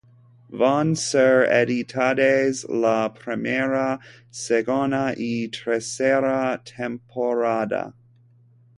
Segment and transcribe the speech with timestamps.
[0.61, 3.85] Van ser editades la primera,
[4.41, 6.37] segona i tercera
[6.75, 7.89] temporada.